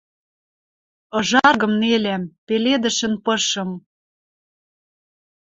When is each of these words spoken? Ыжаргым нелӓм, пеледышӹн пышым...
Ыжаргым 1.19 1.73
нелӓм, 1.81 2.23
пеледышӹн 2.47 3.13
пышым... 3.23 3.71